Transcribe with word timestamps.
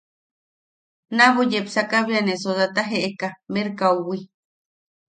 Naabo 1.15 1.41
yepsaka 1.53 1.95
bea 2.07 2.21
ne 2.25 2.33
sodata 2.43 2.81
jeʼeka 2.89 3.27
merkaowi. 3.53 4.17